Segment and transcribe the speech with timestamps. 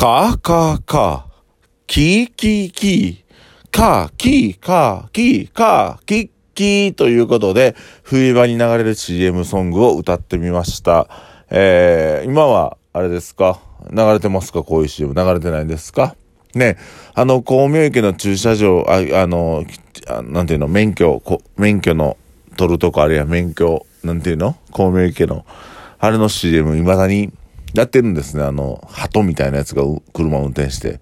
[0.00, 1.26] かかか、
[1.86, 3.22] ききき、
[3.70, 6.00] かきかきか。
[6.06, 6.94] きき。
[6.94, 11.06] ということで、冬場に流れる CM ソングを歌ってみました。
[11.50, 13.60] えー、今は、あれですか？
[13.90, 14.62] 流れてますか？
[14.62, 16.16] こういう CM 流れてないんですか？
[16.54, 16.78] ね、
[17.12, 19.66] あの、公明池の駐車場、あ、あの、
[20.22, 21.22] なんていうの、免許、
[21.58, 22.16] 免許の
[22.56, 24.56] 取るとこあるや免許、なんていうの？
[24.70, 25.44] 公明池の。
[25.98, 27.30] あれの CM、未だに
[27.74, 28.42] やってるんですね。
[28.42, 29.82] あの、鳩みたいなやつが
[30.12, 31.00] 車を運転して、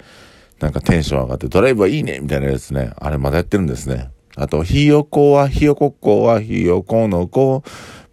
[0.60, 2.92] なんかテンション上がって、ドライブはいいねみたいなやつね。
[2.96, 4.10] あれまだやってるんですね。
[4.36, 7.62] あと、ひよこは、ひよこっこは、ひよこの子。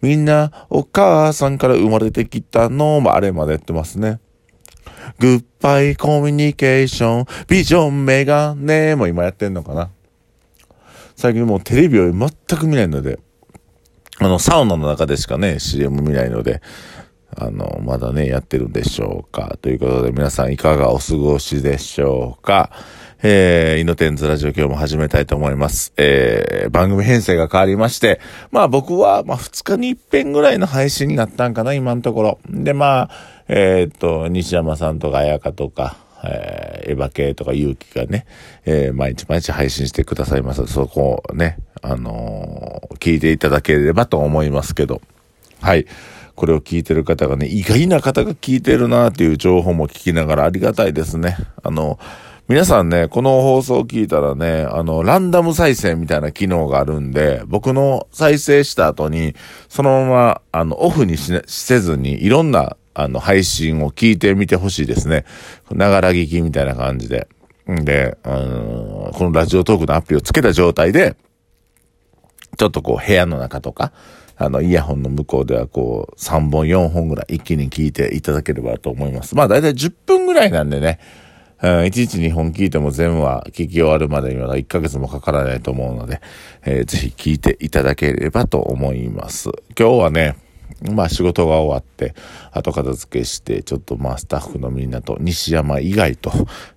[0.02, 4.20] みんな、お母さんから生まれてきたのも、あれまでやってますね。
[5.18, 9.90] グッバイコミュニケーション、ビジョンメガネも今やってんのかな。
[11.16, 13.18] 最近もうテレビを全く見ないので、
[14.18, 16.60] あの、サウナの中でしかね、CM 見ないので、
[17.38, 19.58] あの、まだね、やってるんでしょうか。
[19.60, 22.70] ということで、皆さんいかがお過ごしでしょうか。
[23.22, 25.92] えー、イノテンズラジオ今日も始めたいと思います。
[25.96, 28.20] えー、番組編成が変わりまして、
[28.50, 32.38] まあ僕は、まあ2日に一遍ぐらいの配信になったんかな、今のところ。
[32.48, 33.10] で、まあ、
[33.48, 38.26] えー、っと、西山さんとか彩香とか、えー、エヴァ系とか勇気がね、
[38.64, 40.66] えー、毎日毎日配信してくださいます。
[40.66, 45.02] そこをね、あのー、聞いていただければと思いますけど。
[45.60, 45.86] はい。
[46.36, 51.36] これを聞いてる方がね、意外な方が聞いてるなっていう情報も聞きながらありがたいですね。
[51.62, 51.98] あの、
[52.48, 59.34] 皆さんね、この放送を聞いたらね、あの、ランダム再生みたいな機能があるんで、僕の再生した後に、
[59.68, 65.26] そのまま、あの、オフにしせずに、いろんなあの、配信を聞いてみてほしいですね。
[65.70, 67.28] ながら聞きみたいな感じで。
[67.70, 71.14] んで、あのー、このラジオトークのアプリをつけた状態で、
[72.56, 73.92] ちょっとこう部屋の中とか、
[74.36, 79.34] あの、イヤホンの向こうではこう、3本4本ぐらい一気に聞いていただければと思います。
[79.34, 80.98] まあだいたい10分ぐらいなんでね、
[81.62, 86.20] うん、1日2本聞いても全部は聞き終わるまでには1ヶ月もかからないと思うので、
[86.64, 89.50] えー、ぜひ聞いていただければと思います。
[89.78, 90.36] 今日はね、
[90.82, 92.14] まあ仕事が終わって、
[92.52, 96.30] 後片付けして、ちょっとまあスタッフのみんなと西山以外と、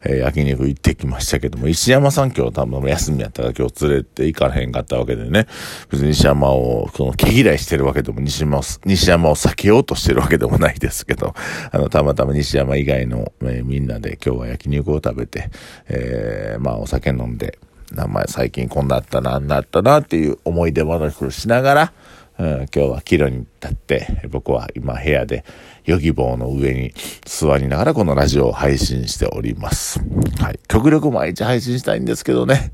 [0.03, 5.47] えー、焼肉行ってきましたけども、石山さん今日多分休みやったら今日連れて行かれへんかったわけでね、
[5.91, 11.33] 別に西山を、その毛嫌いしてるわけでも、西山を、西山を避けようとしてるわけでもないですけど、
[11.71, 15.49] あの、たまたま西山以外の、えー、みんなで今日は焼肉を食べて、
[15.87, 17.59] えー、まあお酒飲んで、
[17.91, 21.93] 名前最近こんなあったな、あんなあったなっていう思い出話をしながら、
[22.39, 25.43] うん、今日は帰路に立って、僕は今部屋で
[25.83, 26.93] ヨギ棒の上に
[27.25, 29.99] 座りながらこのラジオを配信しております。
[30.39, 30.59] はい。
[30.69, 32.71] 極力毎日配信したいんですけどね。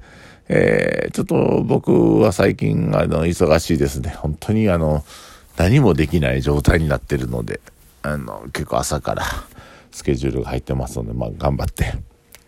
[0.50, 4.12] えー、ちょっと僕は最近、あの、忙しいですね。
[4.16, 5.04] 本当にあの、
[5.58, 7.60] 何もできない状態になってるので、
[8.04, 9.24] あの、結構朝から
[9.90, 11.94] スケジュールが入ってますので、まあ頑張って、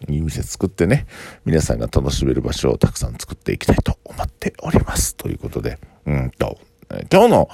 [0.08, 1.08] いい店作ってね、
[1.46, 5.16] 皆さんが楽しめる場所をたくさん作っていきたいと思っております。
[5.16, 5.80] ということで、
[7.12, 7.50] 今日の、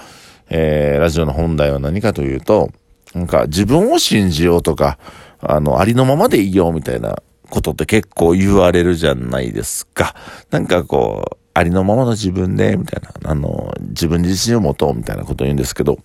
[0.50, 2.72] えー、ラジオの本題は何かというと、
[3.14, 4.98] なんか自分を信じようとか、
[5.40, 10.16] あの、ありのままでいいよみたいなことって結構言われるじゃないですか。
[10.50, 16.00] なんかこう、ありのままの自分で、みたいな、あの、自分自信を持とうみたいなこと言うんですけど、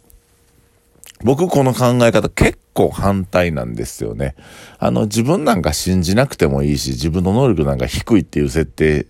[1.25, 4.37] 僕この考え方結構反対なんですよね。
[4.79, 9.07] あの、自分なんか信じなくてもいいし、自分の能力なんか低いっていう設定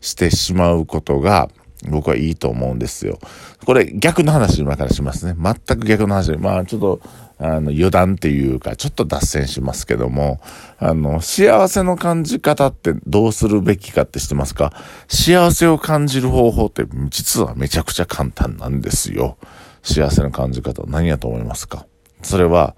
[0.00, 1.48] してしまうことが、
[1.88, 3.18] 僕はいいと思うんですよ。
[3.64, 5.34] これ逆の話今からしますね。
[5.38, 7.00] 全く逆の話、まあちょっと、
[7.38, 10.40] あの、余談っていうか、ちょっと脱線しますけども、
[10.78, 14.72] あの、幸せの感じ方ってどうするべきかって知ってますか？
[15.08, 19.36] 幸せを感じる方法って実はめちゃくちゃ簡単なんですよ。
[19.82, 20.82] 幸せの感じ方。
[20.86, 21.86] 何やと思いますか？
[22.22, 22.74] それは、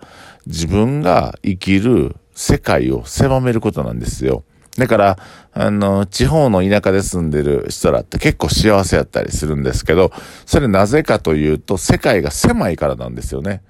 [0.46, 4.42] 自分が生きる世界を狭めることなんですよ。
[4.78, 5.18] だから、
[5.52, 10.12] あの、地方の田舎で住んでる人らって結構幸せやったりするんですけど、
[10.46, 13.62] それなぜかというと、世界が狭いからなんですよね。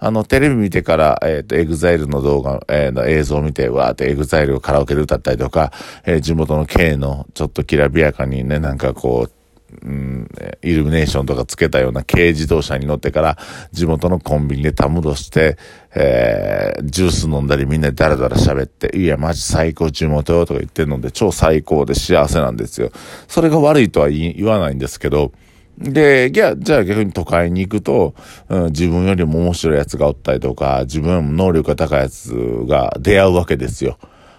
[0.00, 5.72] あの、テレビ見てから、えっ、ー、と、エグザイルの動画、えー、映像を見て、わーってエグザイルをカラオケで歌ったりとか、
[6.04, 9.32] えー、地元の K のちょっときらびやかにね、なんかこう、
[9.82, 10.28] うん、
[10.62, 13.38] イルミネーションとかつけたような軽自動車に乗ってから、
[13.70, 15.58] 地元のコンビニでたむろして、
[15.94, 22.90] えー、ジュース飲んだりみんなでダラダラ喋って、いや、マジ最高地元よとか言ってるので、超最高で幸せなんですよ。
[23.26, 25.32] それが悪いとは言わないんですけど、
[25.78, 28.14] で、じゃあ、逆に都会に行くと、
[28.48, 32.34] うん、自分よりも面白いやつがおったりとか、自分よりも能力が高いやつ
[32.66, 33.98] が出会うわけですよ。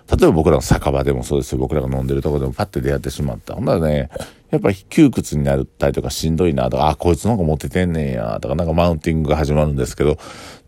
[0.09, 1.59] 例えば僕らの酒場でもそうですよ。
[1.59, 3.53] 僕らが飲んでるとこでもパッて出会ってしまった。
[3.53, 4.09] ほんならね、
[4.51, 10.17] やっぱ窮屈になったりとかしんどいなとか、あ、こいつなんか持っててんねんや、とか、なんかマウンティングが始まるんですけど、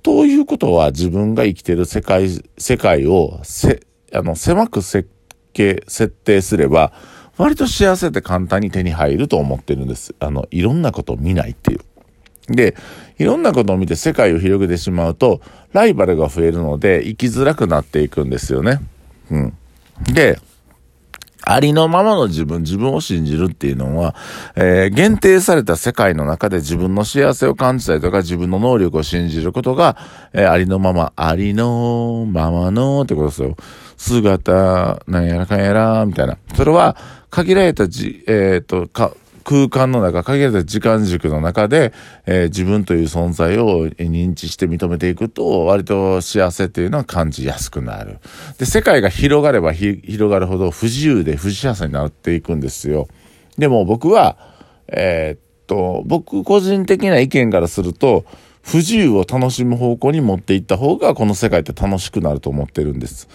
[0.03, 3.81] ということは自分が生きてる世界、世界をせ、
[4.13, 5.09] あの、狭く設
[5.53, 6.93] 計、設定すれば、
[7.37, 10.13] 割と幸せって簡単に手に入ると思ってるんです。
[10.19, 11.79] あの、いろんなことを見ないっていう。
[12.47, 12.75] で、
[13.17, 15.41] いろんなことを見て世界を広げてしまうと、
[15.73, 18.79] ライバルが増えるので、生きづらくなっていくんですよね。
[19.31, 19.57] うん。
[20.13, 20.39] で、
[21.43, 24.15] ありのままの自分、自分を信じるっていうのは、
[24.55, 29.97] えー、限定された世界の中で自分の幸せを感じたりとか、自分の能力を信じることが、
[30.33, 33.55] えー、ありのまま、ありのままのってことですよ。
[33.97, 36.37] 姿、なんやらかんやら、みたいな。
[36.55, 36.95] それは、
[37.29, 39.11] 限られたじ、えっ、と、か、
[39.43, 41.93] 空間の中、限られた時間軸の中で、
[42.25, 48.19] えー、自分という存在を認知して認めていくと、割と幸せっていうのは感じやすくなる。
[48.57, 53.07] で、世界が広がれば広がるほど不自由で不幸せになっていくんですよ。
[53.57, 54.37] でも僕は、
[54.87, 58.25] えー、っと、僕個人的な意見からすると、
[58.63, 63.27] 不自由を楽しむ方向に持っていった方が、この世界って楽しくなると思ってるんです。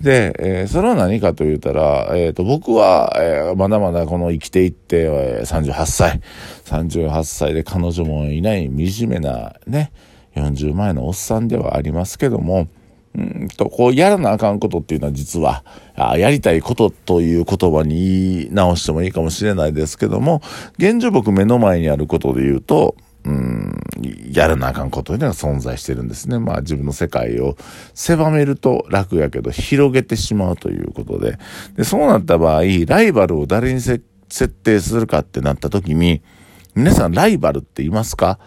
[0.00, 6.20] で、えー、それは何かと言ったら、えっ、ー、と、僕は、えー、まだまだこの生きていって、えー、38歳、
[6.64, 9.92] 38歳で彼女もいない惨めなね、
[10.34, 12.68] 40前のおっさんではありますけども、
[13.16, 15.64] うんと、こう、やらなあかんことっていうのは実は、
[15.94, 20.42] あやりたいことという言葉に言い直してもいいかもしれないですけども、
[20.76, 22.94] 現状僕目の前にあることで言うと、
[23.24, 23.80] うん、
[24.30, 26.38] やらなあかんことには存在してるんですね。
[26.38, 27.56] まあ自分の世界を
[27.94, 31.38] 狭めると楽やけど広げてしまうということで。
[31.76, 34.00] で、そうなった場合、ライバルを誰に設
[34.48, 36.22] 定するかってなった時に、
[36.74, 38.38] 皆さんライバルって言いますか？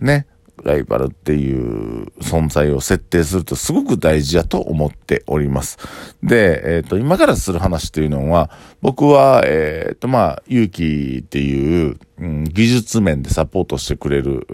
[0.00, 0.26] ね。
[0.62, 5.78] ライバルっていう存在を設定するとすごく大事だと思っております。
[6.22, 14.46] で、えっ、ー、と、今からする話っていうのは、僕は、えっ、ー、と、まあ、勇気っていう、うん、技術面でサポートしてくれる、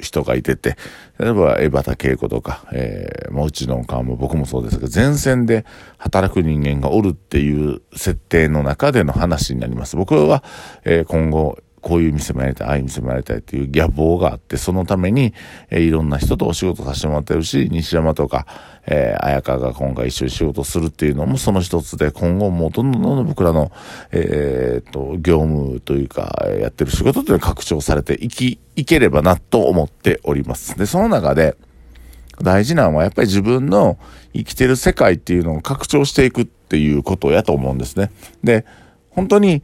[0.00, 0.76] 人がいてて、
[1.18, 5.64] 例えば、江端恵子とか、えー、もううちの顔も僕もそうですが、前線で
[5.96, 9.96] 働く人間がおるっていう設定の中での話になります。
[9.96, 10.44] 僕は、
[10.84, 15.34] えー、今後、こういう店もやりたい、ああいう店もやりたいっていう野望があって、そのために、
[15.68, 18.46] えー、いろんな人とお仕事させてもらってるし、西山とか、
[18.86, 23.70] えー、綾香が今回一緒に仕事するっていうのもその一つで、今後もどんどんどんどん僕らの、
[24.12, 30.78] えー、っと、業務というか、やってる仕事というのは拡張されていき、いければなと思っております。
[30.78, 31.54] で、その中で、
[32.40, 33.98] 大事なのはやっぱり自分の
[34.32, 38.10] 生きてる世界っていうのを拡張していくっていうことやと思うんですね。
[38.42, 38.64] で、
[39.10, 39.62] 本当に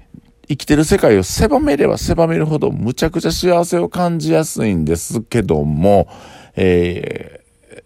[0.50, 6.08] 生きてる世界を狭めれば狭めるほどむちゃくちゃ幸せを感じやすいんですけども、
[6.56, 7.44] え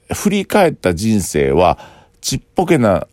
[0.09, 1.79] ー、振り返った人生は
[2.23, 3.07] ちっぽけな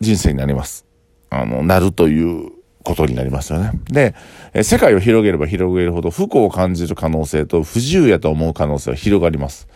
[0.00, 0.84] 人生になります。
[1.30, 2.50] あの、なるという
[2.82, 3.70] ことになりますよね。
[3.88, 4.16] で、
[4.52, 9.68] え世界を広げれば広げるほど不幸を感じる可能性と不自由やと思う可能性は広がります。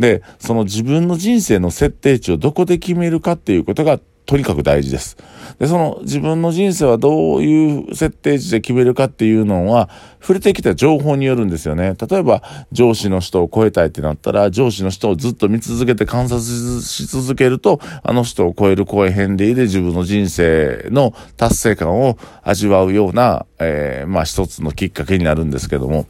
[0.00, 5.16] で、その自分の人生の設定値をどこで決めるかっていうことがとにかく大事です。
[5.58, 9.88] で、その自分の人生はどういう設定値で決めるかっていうのは、
[10.20, 11.94] 触れてきた情報によるんですよね。
[12.08, 26.06] 例えば、上司の人を超えたいってなったら、上司の人をずっと見続けて観察し続けると、あの人を超える超えへんでいいで自分の人生の達成感を味わうような、えー、まあ一つのきっかけになるんですけども、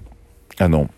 [0.58, 0.90] あの、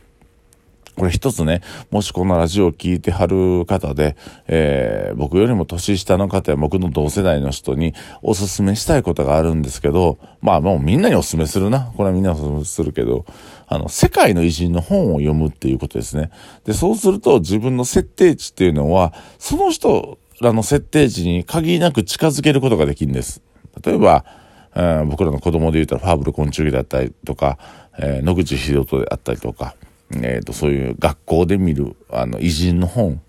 [0.97, 1.61] これ一つね、
[1.91, 11.93] もしこのラジオを聞いてはる方で、えー、僕よりも年下の方や僕の同世代の人におすすめしたいことがあるんですけど、まあもうみんなにおすすめするな。
[11.97, 13.25] これはみんなおすすめするけど、
[13.67, 16.31] あの、世界の偉人の本を読むっていうことですね。
[16.65, 23.43] で、そうすると自分の設定値っていうのは、その人らの設定値に限りなく近づけることができるんです。
[23.85, 24.25] 例えば、
[24.77, 27.59] えー、僕らの子供で言ったらファーブル昆虫記だったりとか、
[27.99, 29.75] えー、野口秀人であったりとか、
[30.13, 33.21] え、ー、と、そういう学校で見る、あの、偉人の本、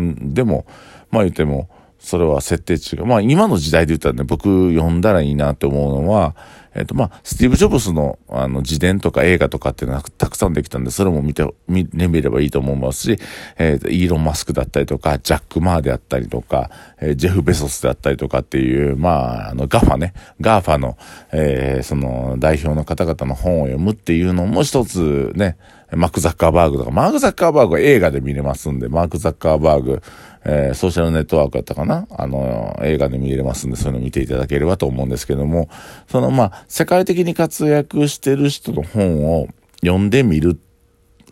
[0.00, 0.66] ん、でも、
[1.10, 6.34] まあ言っても、それは設定値が、まあ今の時代で言ったらね、僕読んだらいいなって思うのは、
[6.74, 13.18] えっ、ー、とまあ、スティーブ・ジョブスのあの自伝とか映画とかっていうのはたくさんできたんで、それも見て、見、ね、見ればいいと思いますし、
[13.58, 20.96] えっ、ー、と、イーロン・マスクだったりとか、ジャック・マーであったりとか、えー、ジェフ・ベゾスであったりとかっていう、まあ、あの、ガファね、ガーファの、
[21.32, 25.56] えー、その代表の方々の本を読むっていうのも一つね、
[25.96, 30.02] マーク・ザッカーバーグとか、マーク・ザッカーバーグは映画で見れますんで、マーク・ザッカーバーグ、
[30.44, 35.68] えー、ソーシャルネットワークやったかなあの、映画で見れますんで、そういうの見ていただければと思うんですけども、
[36.08, 39.48] その、まあ、世界的に活躍してる人の本を
[39.82, 40.58] 読んでみる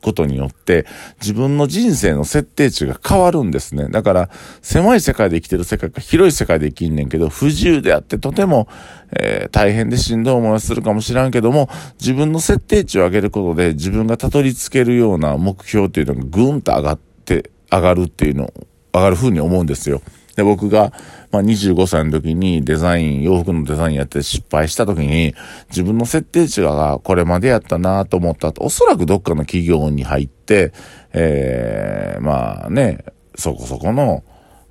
[0.02, 0.84] ことによって、
[1.20, 3.88] 自分の人生の設定値が変わるんですね。
[3.88, 8.68] だから、狭い世界で生きてる世界か広い世界で生きんねんけど、不自由であってとても、
[9.16, 11.70] えー、大変でしんどい思いをするかもしらんけども、
[12.00, 18.52] 自分の設定値を上げることで自分がたどり着けるような目標っていうのがぐんと上がって、上がるっていうの、
[18.92, 20.02] 上がる風に思うんですよ。
[20.36, 20.92] で、僕が、
[21.30, 25.34] まあ、25歳の時にデザイン、洋服のデザインやって失敗した時に、
[25.68, 28.52] 自分の設定値がこれまでやったなと思った。
[28.52, 30.72] と、おそらくどっかの企業に入って、
[31.12, 34.24] えー、まあね、そこそこの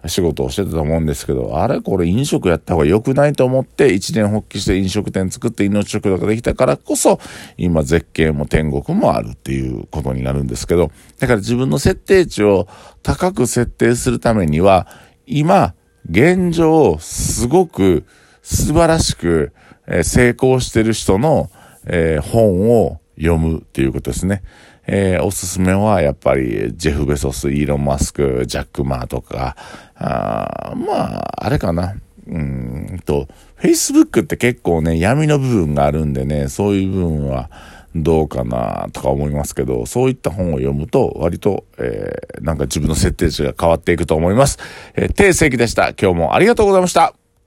[0.07, 7.19] 仕事をしてたと思うんですけど、あれこれ飲食やった方が良くないと思って一年発起して飲食店作って命食堂ができたからこそ、
[7.57, 12.67] 今絶景も天国もあるっていうことになるんですけど、だから自分の設定値を
[13.03, 14.87] 高く設定するためには、
[15.31, 15.75] 今、
[16.09, 18.05] 現状、すごく
[18.41, 19.53] 素晴らしく、
[19.87, 21.49] え成功してる人の、
[21.87, 24.43] えー、本を読むっていうことですね。
[24.87, 29.55] えー、おすすめはやっぱりジェフ・ベソス、イーロン・マスク、ジャック・マーとか、
[29.95, 31.95] あまあ、あれかな。
[32.27, 33.27] うんと、
[33.61, 37.49] Facebook って結構ね、闇の部分があるんでね、そういう部分は、
[37.95, 44.59] どうかなとか思いますけど、そういった本を読むと、割と、えー、なんか自分の設定値が変わっていくと思います。
[44.95, 45.89] えー、定石でした。
[45.89, 47.20] 今日もありがとうございました。